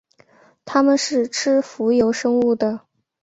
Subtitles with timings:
[0.65, 2.87] 它们是吃浮游生物的。